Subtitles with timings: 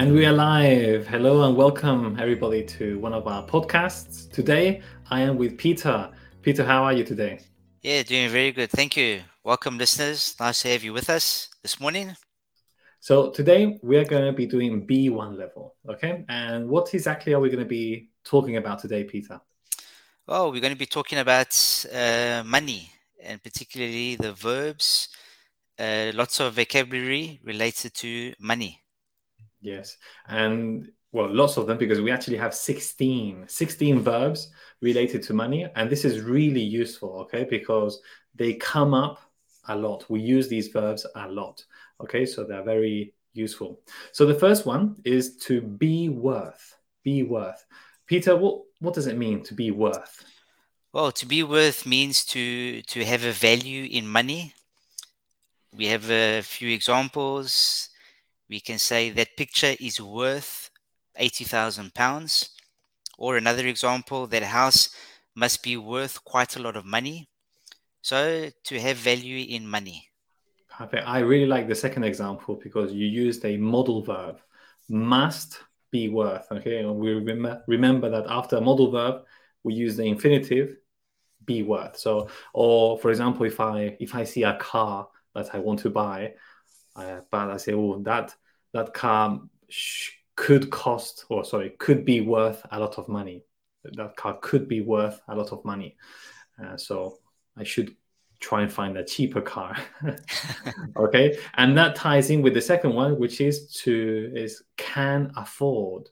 [0.00, 1.06] And we are live.
[1.06, 4.32] Hello and welcome everybody to one of our podcasts.
[4.32, 4.80] Today
[5.10, 6.10] I am with Peter.
[6.40, 7.40] Peter, how are you today?
[7.82, 8.70] Yeah, doing very good.
[8.70, 9.20] Thank you.
[9.44, 10.36] Welcome, listeners.
[10.40, 12.16] Nice to have you with us this morning.
[13.00, 15.74] So today we are going to be doing B1 level.
[15.86, 16.24] Okay.
[16.30, 19.38] And what exactly are we going to be talking about today, Peter?
[20.26, 22.90] Well, we're going to be talking about uh, money
[23.22, 25.10] and particularly the verbs.
[25.78, 28.79] Uh, lots of vocabulary related to money.
[29.60, 29.96] Yes.
[30.28, 34.50] And well, lots of them because we actually have 16, 16 verbs
[34.80, 35.66] related to money.
[35.74, 38.00] And this is really useful, okay, because
[38.34, 39.18] they come up
[39.68, 40.08] a lot.
[40.08, 41.64] We use these verbs a lot,
[42.00, 43.80] okay, so they're very useful.
[44.12, 46.76] So the first one is to be worth.
[47.02, 47.64] Be worth.
[48.06, 50.24] Peter, what, what does it mean to be worth?
[50.92, 54.54] Well, to be worth means to to have a value in money.
[55.72, 57.89] We have a few examples
[58.50, 60.70] we can say that picture is worth
[61.16, 62.50] 80,000 pounds.
[63.16, 64.90] Or another example, that house
[65.36, 67.28] must be worth quite a lot of money.
[68.02, 70.08] So to have value in money.
[70.68, 71.06] Perfect.
[71.06, 74.40] I really like the second example because you used a modal verb,
[74.88, 75.58] must
[75.90, 76.46] be worth.
[76.50, 79.22] Okay, and we rem- remember that after a modal verb,
[79.62, 80.76] we use the infinitive,
[81.44, 81.98] be worth.
[81.98, 85.90] So, or for example, if I if I see a car that I want to
[85.90, 86.32] buy,
[87.00, 88.34] uh, but I say, oh, that
[88.72, 93.44] that car sh- could cost, or sorry, could be worth a lot of money.
[93.84, 95.96] That car could be worth a lot of money.
[96.62, 97.18] Uh, so
[97.56, 97.96] I should
[98.38, 99.76] try and find a cheaper car.
[100.96, 106.08] okay, and that ties in with the second one, which is to is can afford.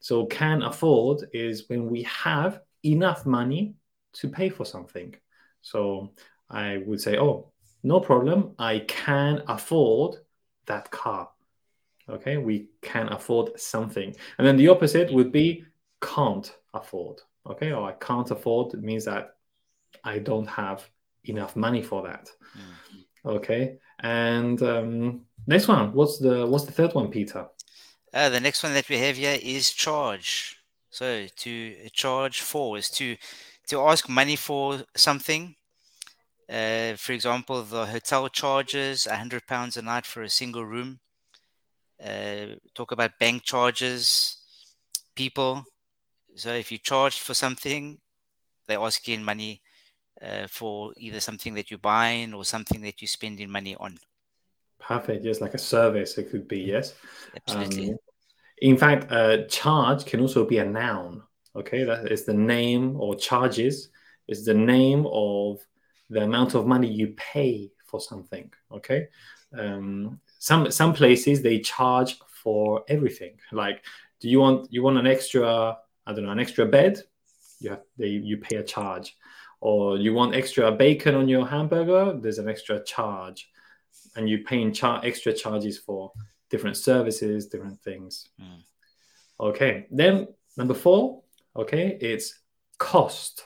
[0.00, 3.74] So can afford is when we have enough money
[4.14, 5.14] to pay for something.
[5.62, 6.12] So
[6.50, 10.16] I would say, oh, no problem, I can afford
[10.66, 11.28] that car.
[12.08, 14.14] Okay, we can afford something.
[14.38, 15.64] And then the opposite would be
[16.02, 17.20] can't afford.
[17.46, 19.36] Okay, or I can't afford it means that
[20.02, 20.88] I don't have
[21.24, 22.30] enough money for that.
[22.56, 23.28] Mm-hmm.
[23.28, 25.92] Okay, and um, next one.
[25.92, 27.46] What's the what's the third one, Peter?
[28.12, 30.58] Uh, the next one that we have here is charge.
[30.90, 33.16] So to charge for is to
[33.68, 35.56] to ask money for something.
[36.48, 41.00] Uh, for example, the hotel charges a hundred pounds a night for a single room
[42.02, 44.36] uh, talk about bank charges,
[45.14, 45.64] people.
[46.34, 47.98] So if you charge for something,
[48.66, 49.62] they're asking money
[50.20, 53.98] uh, for either something that you're buying or something that you're spending money on.
[54.80, 55.24] Perfect.
[55.24, 56.60] Yes, like a service, it could be.
[56.60, 56.94] Yes.
[57.34, 57.90] Absolutely.
[57.90, 57.98] Um,
[58.58, 61.22] in fact, uh, charge can also be a noun.
[61.56, 63.90] Okay, that is the name or charges
[64.26, 65.60] is the name of
[66.10, 68.50] the amount of money you pay for something.
[68.72, 69.08] Okay,
[69.56, 73.38] um, some some places they charge for everything.
[73.52, 73.84] Like,
[74.20, 77.02] do you want you want an extra I don't know an extra bed?
[77.60, 79.16] You have they you pay a charge,
[79.60, 82.18] or you want extra bacon on your hamburger?
[82.20, 83.48] There's an extra charge,
[84.16, 86.12] and you paying char- extra charges for
[86.50, 88.28] different services, different things.
[88.40, 88.62] Mm.
[89.40, 91.22] Okay, then number four.
[91.56, 92.40] Okay, it's
[92.78, 93.44] cost.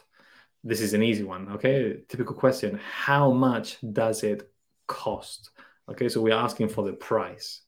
[0.64, 1.48] This is an easy one.
[1.52, 4.50] Okay, typical question: How much does it
[4.86, 5.50] cost?
[5.88, 7.62] Okay, so we're asking for the price.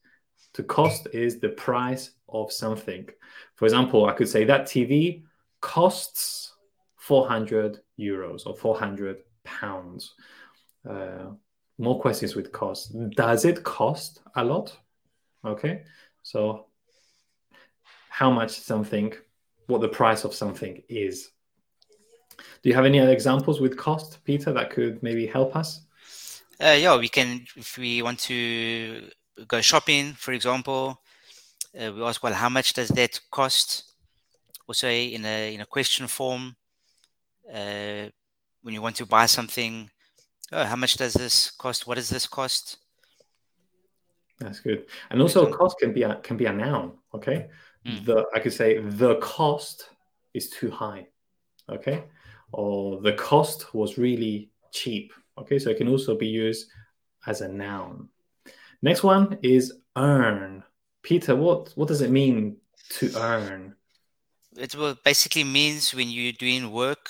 [0.53, 3.07] The cost is the price of something.
[3.55, 5.23] For example, I could say that TV
[5.61, 6.53] costs
[6.97, 10.13] 400 euros or 400 pounds.
[10.87, 11.31] Uh,
[11.77, 12.95] more questions with cost.
[13.11, 14.77] Does it cost a lot?
[15.43, 15.83] Okay,
[16.21, 16.67] so
[18.09, 19.13] how much something,
[19.67, 21.31] what the price of something is.
[22.61, 25.81] Do you have any other examples with cost, Peter, that could maybe help us?
[26.61, 29.09] Uh, yeah, we can if we want to
[29.47, 31.01] go shopping, for example.
[31.75, 33.93] Uh, we ask, well, how much does that cost?
[34.67, 36.55] Also, in a in a question form,
[37.51, 38.05] uh,
[38.61, 39.89] when you want to buy something,
[40.51, 41.87] oh, how much does this cost?
[41.87, 42.77] What does this cost?
[44.39, 44.85] That's good.
[45.09, 46.93] And also, cost can be a can be a noun.
[47.13, 47.47] Okay,
[47.85, 48.05] mm.
[48.05, 49.89] the I could say the cost
[50.33, 51.07] is too high.
[51.69, 52.03] Okay,
[52.51, 55.13] or the cost was really cheap.
[55.37, 56.69] Okay, so it can also be used
[57.25, 58.09] as a noun.
[58.81, 60.63] Next one is earn.
[61.03, 62.57] Peter, what, what does it mean
[62.89, 63.75] to earn?
[64.57, 67.09] It basically means when you're doing work,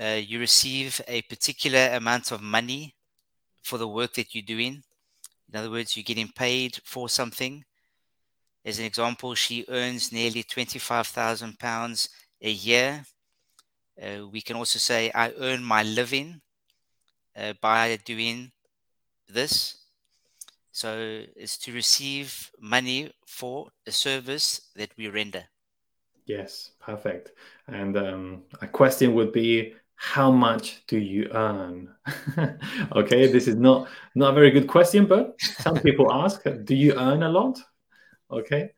[0.00, 2.94] uh, you receive a particular amount of money
[3.62, 4.82] for the work that you're doing.
[5.52, 7.64] In other words, you're getting paid for something.
[8.64, 12.08] As an example, she earns nearly £25,000
[12.42, 13.04] a year.
[14.00, 16.40] Uh, we can also say, I earn my living
[17.36, 18.52] uh, by doing
[19.28, 19.76] this.
[20.72, 25.44] So it's to receive money for a service that we render.
[26.26, 27.32] Yes, perfect.
[27.68, 31.94] And um, a question would be, how much do you earn?
[32.92, 36.94] okay, this is not not a very good question, but some people ask, do you
[36.98, 37.60] earn a lot?
[38.30, 38.70] Okay,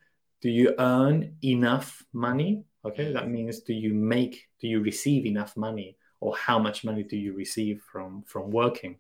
[0.43, 2.65] do you earn enough money?
[2.87, 7.03] Okay, that means do you make, do you receive enough money, or how much money
[7.03, 8.97] do you receive from from working?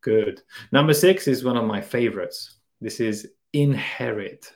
[0.00, 0.40] Good.
[0.72, 2.56] Number six is one of my favorites.
[2.80, 4.50] This is inherit.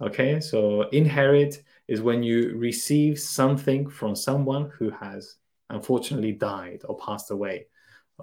[0.00, 5.36] Okay, so inherit is when you receive something from someone who has
[5.70, 7.66] unfortunately died or passed away.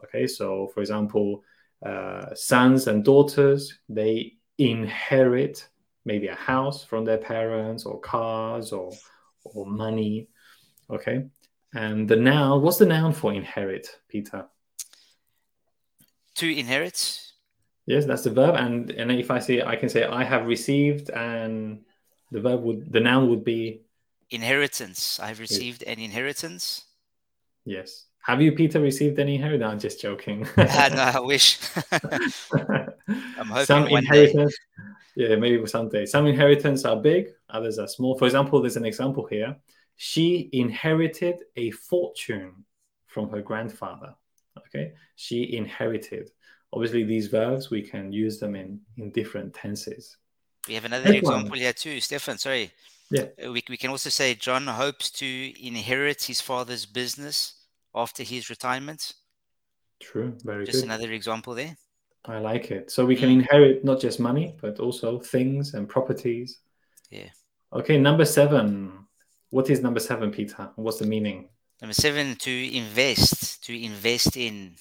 [0.03, 1.41] Okay, so for example,
[1.85, 5.69] uh, sons and daughters they inherit
[6.03, 8.91] maybe a house from their parents or cars or
[9.55, 10.27] or money.
[10.89, 11.25] Okay,
[11.73, 14.47] and the noun what's the noun for inherit, Peter?
[16.35, 17.21] To inherit.
[17.85, 21.09] Yes, that's the verb, and and if I say I can say I have received,
[21.09, 21.81] and
[22.31, 23.81] the verb would the noun would be
[24.29, 25.19] inheritance.
[25.19, 26.85] I've received an inheritance.
[27.65, 28.05] Yes.
[28.21, 29.61] Have you, Peter, received any inheritance?
[29.61, 30.45] No, I'm just joking.
[30.57, 31.59] uh, no, I wish.
[31.91, 34.57] I'm hoping some inheritance.
[35.15, 35.27] Day.
[35.27, 36.05] Yeah, maybe someday.
[36.05, 38.17] Some inheritance are big, others are small.
[38.17, 39.55] For example, there's an example here.
[39.95, 42.65] She inherited a fortune
[43.07, 44.15] from her grandfather.
[44.57, 46.31] Okay, she inherited.
[46.71, 50.17] Obviously, these verbs we can use them in in different tenses.
[50.67, 52.37] We have another example here too, Stefan.
[52.37, 52.71] Sorry.
[53.11, 53.25] Yeah.
[53.43, 57.55] Uh, we, we can also say John hopes to inherit his father's business
[57.95, 59.13] after his retirement.
[59.99, 60.37] True.
[60.43, 60.85] Very just good.
[60.85, 61.75] another example there.
[62.25, 62.91] I like it.
[62.91, 63.39] So we can mm.
[63.39, 66.59] inherit not just money, but also things and properties.
[67.09, 67.29] Yeah.
[67.71, 69.05] Okay, number seven.
[69.51, 70.71] What is number seven, Peter?
[70.75, 71.49] What's the meaning?
[71.81, 74.75] Number seven, to invest, to invest in.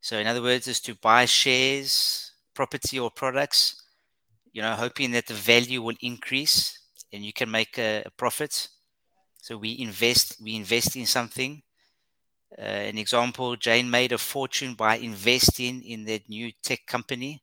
[0.00, 3.82] So, in other words, is to buy shares, property, or products,
[4.52, 6.78] you know, hoping that the value will increase
[7.12, 8.68] and you can make a, a profit.
[9.38, 11.62] So we invest, we invest in something.
[12.56, 17.42] Uh, an example: Jane made a fortune by investing in that new tech company.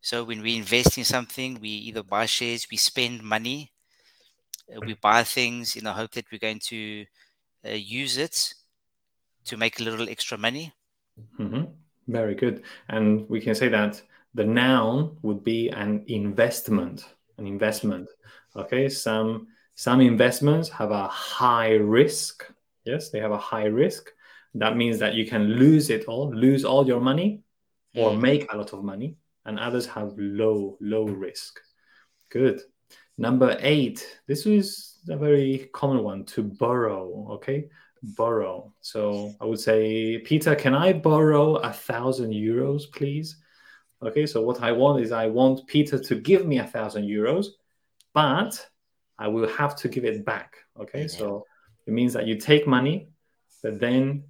[0.00, 3.72] So when we invest in something, we either buy shares, we spend money,
[4.74, 7.04] uh, we buy things in the hope that we're going to
[7.66, 8.54] uh, use it
[9.46, 10.72] to make a little extra money.
[11.38, 11.64] Mm-hmm.
[12.06, 12.62] Very good.
[12.88, 14.00] And we can say that
[14.34, 17.04] the noun would be an investment.
[17.38, 18.08] An investment.
[18.56, 22.44] Okay, some some investments have a high risk.
[22.84, 24.10] Yes, they have a high risk.
[24.54, 27.42] That means that you can lose it all, lose all your money,
[27.94, 28.20] or mm.
[28.20, 29.16] make a lot of money.
[29.48, 31.58] And others have low low risk.
[32.30, 32.60] Good.
[33.16, 34.06] Number eight.
[34.28, 37.26] This is a very common one to borrow.
[37.32, 37.68] Okay,
[38.02, 38.72] borrow.
[38.80, 43.36] So I would say, Peter, can I borrow a thousand euros, please?
[44.02, 47.46] Okay, so what I want is I want Peter to give me a thousand euros
[48.18, 48.66] but
[49.18, 50.56] I will have to give it back.
[50.80, 51.18] Okay, mm-hmm.
[51.18, 51.44] so
[51.86, 53.08] it means that you take money,
[53.62, 54.24] but then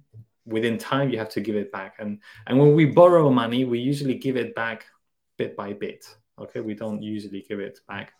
[0.45, 1.95] within time you have to give it back.
[1.99, 4.85] And and when we borrow money, we usually give it back
[5.39, 6.01] bit by bit.
[6.37, 8.13] Okay, we don't usually give it back.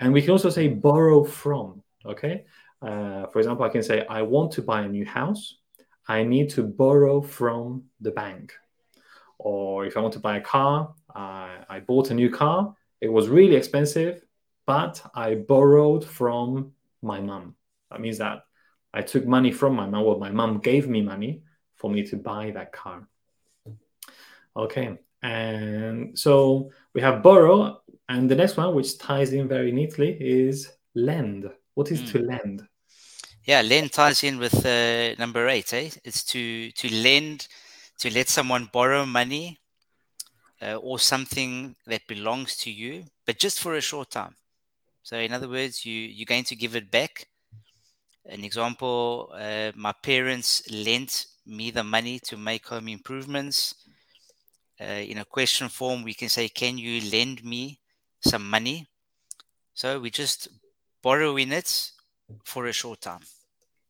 [0.00, 1.82] And we can also say borrow from.
[2.04, 2.44] Okay,
[2.82, 5.42] uh, for example, I can say I want to buy a new house.
[6.08, 8.54] I need to borrow from the bank.
[9.38, 12.74] Or if I want to buy a car, I bought a new car.
[13.00, 14.22] It was really expensive
[14.68, 17.54] but I borrowed from my mom.
[17.90, 18.44] That means that
[18.92, 20.04] I took money from my mom.
[20.04, 21.42] Well, my mom gave me money
[21.76, 23.08] for me to buy that car.
[24.54, 30.16] Okay, and so we have borrow, and the next one, which ties in very neatly,
[30.20, 31.50] is lend.
[31.74, 32.12] What is mm.
[32.12, 32.66] to lend?
[33.44, 35.72] Yeah, lend ties in with uh, number eight.
[35.72, 35.90] Eh?
[36.04, 37.48] It's to to lend,
[37.98, 39.58] to let someone borrow money
[40.60, 44.34] uh, or something that belongs to you, but just for a short time.
[45.02, 47.26] So in other words, you you're going to give it back.
[48.26, 53.74] An example: uh, my parents lent me the money to make home improvements.
[54.80, 57.80] Uh, in a question form, we can say, "Can you lend me
[58.20, 58.86] some money?"
[59.74, 60.48] So we just
[61.02, 61.92] borrowing it
[62.44, 63.22] for a short time.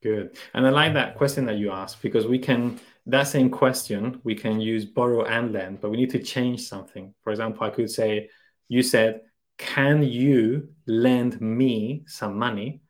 [0.02, 4.20] Good, and I like that question that you asked because we can that same question
[4.22, 7.14] we can use borrow and lend, but we need to change something.
[7.22, 8.30] For example, I could say,
[8.68, 9.22] "You said."
[9.58, 12.80] can you lend me some money?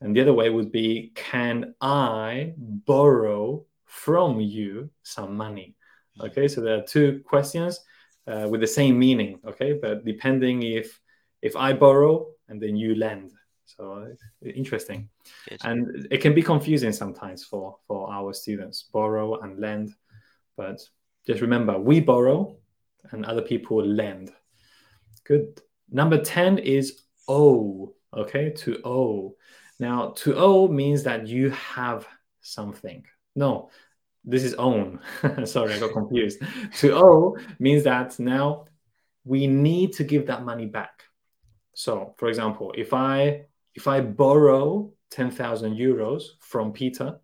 [0.00, 5.74] And the other way would be, can I borrow from you some money?
[6.20, 7.80] Okay, so there are two questions
[8.26, 9.40] uh, with the same meaning.
[9.46, 11.00] Okay, but depending if
[11.40, 13.32] if I borrow and then you lend.
[13.64, 14.14] So
[14.44, 15.08] interesting,
[15.48, 15.60] Good.
[15.64, 19.94] and it can be confusing sometimes for for our students borrow and lend.
[20.56, 20.80] But
[21.26, 22.56] just remember, we borrow
[23.10, 24.30] and other people lend.
[25.24, 25.60] Good.
[25.90, 27.94] Number 10 is owe.
[28.14, 29.36] Okay, to owe.
[29.78, 32.06] Now, to owe means that you have
[32.40, 33.04] something.
[33.34, 33.70] No,
[34.24, 35.00] this is own.
[35.44, 36.40] Sorry, I got confused.
[36.78, 38.66] to owe means that now
[39.24, 41.04] we need to give that money back.
[41.74, 47.18] So, for example, if I if I borrow 10,000 euros from Peter,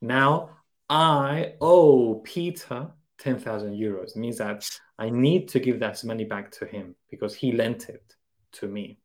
[0.00, 0.50] now
[0.88, 2.88] I owe Peter
[3.18, 4.10] 10,000 euros.
[4.10, 7.88] It means that I need to give that money back to him because he lent
[7.88, 8.14] it
[8.52, 8.98] to me.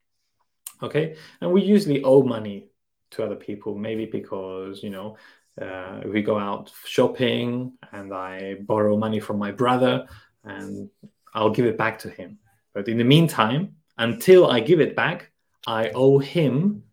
[0.82, 1.16] Okay.
[1.40, 2.68] And we usually owe money
[3.12, 5.18] to other people, maybe because, you know,
[5.62, 10.08] uh, we go out shopping and I borrow money from my brother
[10.44, 10.90] and
[11.34, 12.40] I'll give it back to him.
[12.74, 15.32] But in the meantime, until I give it back,
[15.66, 16.84] I owe him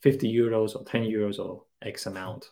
[0.00, 2.50] 50 euros or 10 euros or X amount.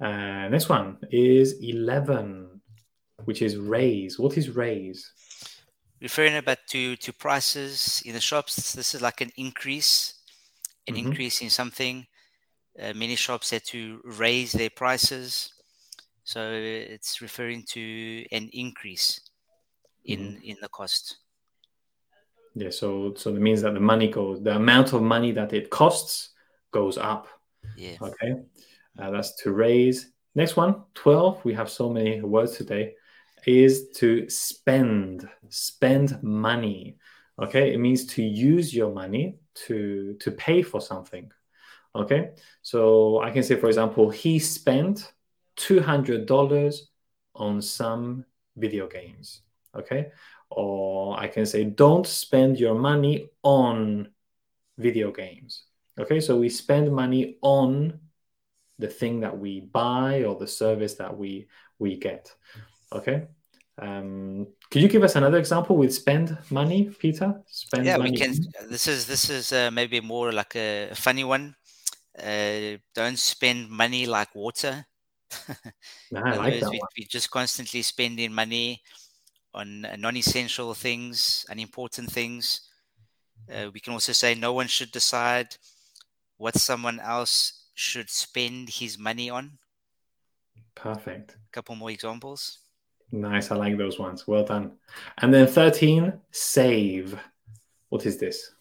[0.00, 2.60] Uh, next one is 11,
[3.24, 4.18] which is raise.
[4.18, 5.12] What is raise?
[6.00, 10.14] Referring about to, to prices in the shops, this is like an increase,
[10.88, 11.08] an mm-hmm.
[11.08, 12.06] increase in something.
[12.78, 15.52] Uh, many shops had to raise their prices.
[16.24, 19.20] So it's referring to an increase
[20.04, 20.44] in, mm-hmm.
[20.44, 21.16] in the cost.
[22.54, 25.70] Yeah, so so it means that the money goes, the amount of money that it
[25.70, 26.30] costs
[26.72, 27.28] goes up.
[27.76, 27.96] Yeah.
[28.00, 28.34] Okay.
[28.98, 30.10] Uh, that's to raise.
[30.34, 31.44] Next one, 12.
[31.44, 32.94] We have so many words today.
[33.46, 36.98] Is to spend, spend money.
[37.40, 37.72] Okay.
[37.72, 41.30] It means to use your money to to pay for something.
[41.94, 42.30] Okay.
[42.62, 45.12] So I can say, for example, he spent
[45.56, 46.80] $200
[47.34, 48.24] on some
[48.56, 49.42] video games.
[49.74, 50.10] Okay
[50.50, 54.08] or I can say, don't spend your money on
[54.76, 55.64] video games.
[55.98, 58.00] Okay, so we spend money on
[58.78, 61.46] the thing that we buy or the service that we
[61.78, 62.34] we get.
[62.92, 63.26] Okay.
[63.78, 67.40] Um, could you give us another example with spend money, Peter?
[67.46, 68.10] Spend yeah, money.
[68.10, 68.34] we can.
[68.68, 71.54] This is this is uh, maybe more like a funny one.
[72.22, 74.84] Uh, don't spend money like water.
[76.10, 76.88] nah, I like that we, one.
[76.98, 78.82] we just constantly spending money
[79.54, 82.68] on non-essential things, unimportant things.
[83.50, 85.56] Uh, we can also say no one should decide
[86.36, 89.58] what someone else should spend his money on.
[90.74, 91.32] Perfect.
[91.32, 92.58] A couple more examples.
[93.12, 93.50] Nice.
[93.50, 94.26] I like those ones.
[94.26, 94.72] Well done.
[95.18, 97.18] And then 13, save.
[97.88, 98.52] What is this?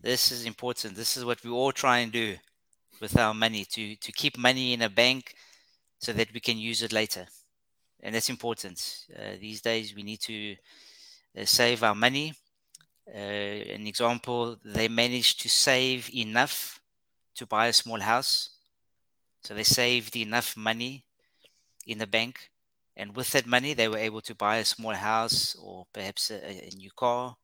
[0.00, 0.94] This is important.
[0.94, 2.36] This is what we all try and do
[3.00, 5.34] with our money to, to keep money in a bank
[5.98, 7.26] so that we can use it later
[8.06, 9.06] and that's important.
[9.18, 10.56] Uh, these days, we need to
[11.36, 12.34] uh, save our money.
[13.08, 16.80] Uh, an example, they managed to save enough
[17.34, 18.50] to buy a small house.
[19.42, 21.04] So they saved enough money
[21.86, 22.50] in the bank.
[22.96, 26.36] And with that money, they were able to buy a small house or perhaps a,
[26.36, 27.36] a new car.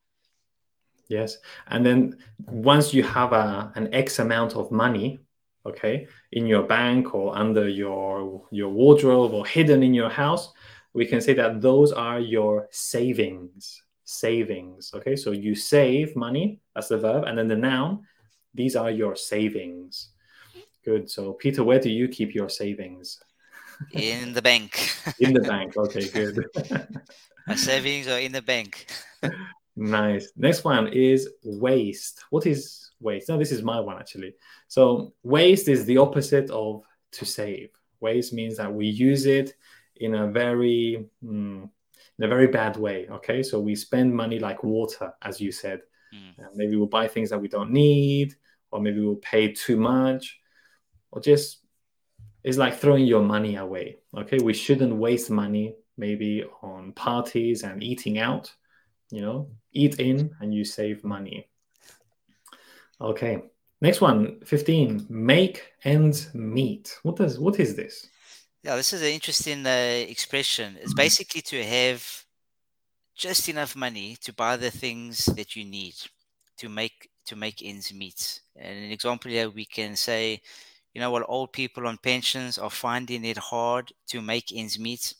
[1.09, 1.39] Yes.
[1.67, 5.21] And then once you have a, an X amount of money,
[5.65, 10.53] okay in your bank or under your your wardrobe or hidden in your house
[10.93, 15.17] we can say that those are your savings savings okay?
[15.17, 18.05] So you save money that's the verb and then the noun
[18.55, 20.11] these are your savings.
[20.85, 23.19] Good so peter where do you keep your savings?
[23.93, 24.93] In the bank.
[25.19, 26.45] In the bank okay good.
[27.47, 28.87] My savings are in the bank
[29.75, 34.35] nice next one is waste what is waste no this is my one actually
[34.69, 37.71] so waste is the opposite of to save.
[38.01, 39.55] Waste means that we use it
[39.97, 41.69] in a very mm,
[42.19, 43.07] in a very bad way.
[43.09, 45.83] Okay, so we spend money like water, as you said.
[46.15, 46.55] Mm.
[46.55, 48.35] maybe we'll buy things that we don't need,
[48.71, 50.39] or maybe we'll pay too much,
[51.11, 51.61] or just
[52.45, 53.99] it's like throwing your money away.
[54.17, 58.53] Okay, we shouldn't waste money maybe on parties and eating out.
[59.13, 61.49] You know, eat in and you save money.
[63.01, 63.43] Okay,
[63.83, 65.07] Next one, 15.
[65.09, 66.97] Make ends meet.
[67.03, 68.07] What does what is this?
[68.63, 70.79] Yeah, this is an interesting uh, expression.
[70.81, 72.25] It's basically to have
[73.17, 75.95] just enough money to buy the things that you need
[76.59, 78.41] to make to make ends meet.
[78.55, 80.41] And an example here we can say,
[80.95, 85.13] you know what, old people on pensions are finding it hard to make ends meet.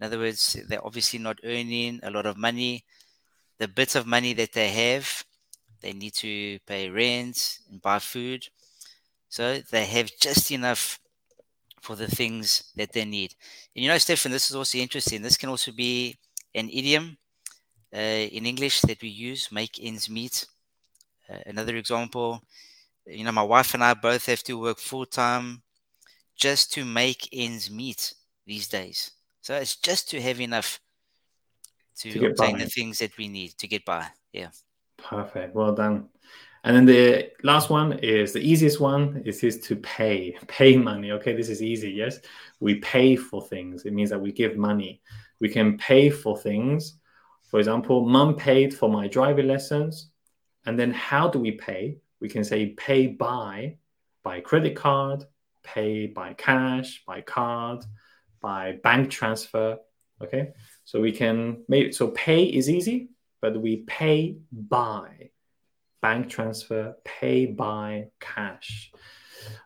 [0.00, 2.86] In other words, they're obviously not earning a lot of money.
[3.60, 5.24] The bits of money that they have
[5.82, 8.48] they need to pay rent and buy food.
[9.28, 11.00] So they have just enough
[11.80, 13.34] for the things that they need.
[13.74, 15.22] And you know, Stefan, this is also interesting.
[15.22, 16.16] This can also be
[16.54, 17.18] an idiom
[17.94, 20.46] uh, in English that we use, make ends meet.
[21.30, 22.42] Uh, another example,
[23.06, 25.62] you know, my wife and I both have to work full time
[26.36, 28.14] just to make ends meet
[28.46, 29.12] these days.
[29.42, 30.80] So it's just to have enough
[32.00, 32.64] to, To obtain by.
[32.64, 34.06] the things that we need to get by.
[34.32, 34.50] Yeah.
[34.98, 35.54] Perfect.
[35.54, 36.08] Well done.
[36.62, 39.22] And then the last one is the easiest one.
[39.24, 41.10] Is is to pay, pay money.
[41.12, 41.90] Okay, this is easy.
[41.90, 42.20] Yes,
[42.60, 43.86] we pay for things.
[43.86, 45.00] It means that we give money.
[45.40, 46.98] We can pay for things.
[47.50, 50.10] For example, mum paid for my driving lessons.
[50.66, 51.96] And then how do we pay?
[52.20, 53.76] We can say pay by,
[54.22, 55.24] by credit card,
[55.62, 57.86] pay by cash, by card,
[58.42, 59.78] by bank transfer.
[60.22, 60.52] Okay,
[60.84, 63.08] so we can make so pay is easy,
[63.40, 65.30] but we pay by
[66.02, 68.92] bank transfer, pay by cash.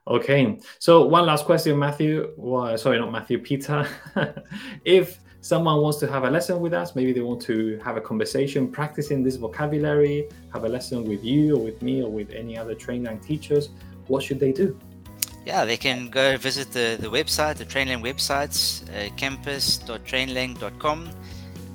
[0.07, 2.33] Okay, so one last question, Matthew.
[2.37, 3.87] Well, sorry, not Matthew, Peter.
[4.85, 8.01] if someone wants to have a lesson with us, maybe they want to have a
[8.01, 12.57] conversation practicing this vocabulary, have a lesson with you or with me or with any
[12.57, 13.71] other Trainlang teachers,
[14.07, 14.79] what should they do?
[15.45, 21.11] Yeah, they can go visit the, the website, the Trainlang websites, uh, campus.trainlang.com,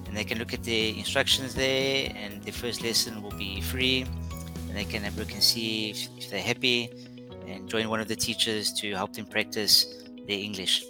[0.08, 2.12] and they can look at the instructions there.
[2.16, 4.06] And the first lesson will be free,
[4.68, 6.90] and they can have a look and see if, if they're happy,
[7.48, 10.84] and join one of the teachers to help them practice their English.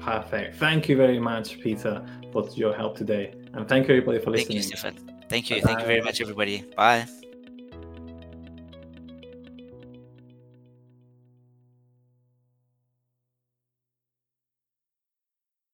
[0.00, 0.56] Perfect.
[0.56, 3.34] Thank you very much, Peter, for your help today.
[3.54, 4.60] And thank you, everybody, for listening.
[4.60, 4.96] Thank you, Stefan.
[5.28, 5.60] Thank you.
[5.60, 6.64] Thank you very much, everybody.
[6.76, 7.06] Bye.